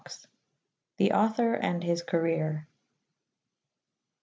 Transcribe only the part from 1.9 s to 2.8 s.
CAREER.